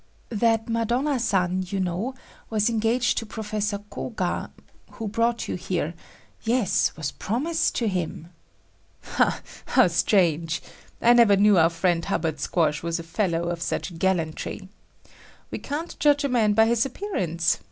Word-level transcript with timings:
"That 0.29 0.67
Madonna 0.67 1.19
san, 1.19 1.63
you 1.67 1.79
know, 1.79 2.15
was 2.49 2.71
engaged 2.71 3.19
to 3.19 3.25
Professor 3.27 3.77
Koga,—who 3.91 5.07
brought 5.07 5.47
you 5.47 5.53
here,—yes, 5.53 6.97
was 6.97 7.11
promised 7.11 7.75
to 7.75 7.87
him." 7.87 8.29
"Ha, 9.03 9.39
how 9.67 9.87
strange! 9.89 10.59
I 11.03 11.13
never 11.13 11.35
knew 11.35 11.55
our 11.59 11.69
friend 11.69 12.03
Hubbard 12.03 12.39
Squash 12.39 12.81
was 12.81 12.97
a 12.97 13.03
fellow 13.03 13.49
of 13.49 13.61
such 13.61 13.99
gallantry. 13.99 14.69
We 15.51 15.59
can't 15.59 15.95
judge 15.99 16.23
a 16.23 16.29
man 16.29 16.53
by 16.53 16.65
his 16.65 16.83
appearance. 16.83 17.59